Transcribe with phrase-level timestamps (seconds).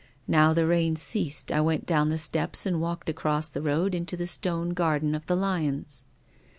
[0.27, 4.17] Now the rain ceased, I went down the steps and walked across the road into
[4.17, 6.05] the stone garden of the lions.